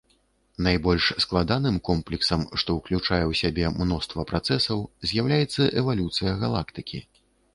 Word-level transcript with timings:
Найбольш 0.67 1.05
складаным 1.23 1.75
комплексам, 1.89 2.41
што 2.61 2.77
ўключае 2.79 3.19
ў 3.25 3.33
сябе 3.41 3.65
мноства 3.83 4.25
працэсаў, 4.31 4.83
з'яўляецца 5.11 5.69
эвалюцыя 5.83 6.31
галактыкі. 6.45 6.99